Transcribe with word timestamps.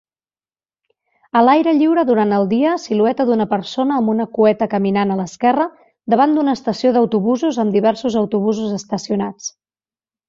A 1.41 1.43
l'aire 1.47 1.73
lliure 1.79 2.05
durant 2.11 2.33
el 2.37 2.45
dia, 2.53 2.71
silueta 2.85 3.27
d'una 3.29 3.47
persona 3.51 3.99
amb 4.01 4.13
una 4.13 4.27
cueta 4.39 4.69
caminant 4.73 5.11
a 5.11 5.19
l'esquerra 5.21 5.69
davant 6.15 6.35
d'una 6.39 6.57
estació 6.61 6.95
d'autobusos 6.97 7.61
amb 7.65 7.79
diversos 7.81 8.19
autobusos 8.25 8.75
estacionats 8.83 9.57